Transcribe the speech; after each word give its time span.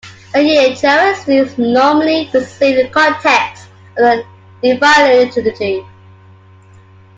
The 0.33 0.41
Eucharist 0.41 1.27
is 1.29 1.59
normally 1.59 2.27
received 2.33 2.79
in 2.79 2.85
the 2.87 2.91
context 2.91 3.65
of 3.97 3.97
the 3.97 4.25
Divine 4.73 5.17
Liturgy. 5.31 5.85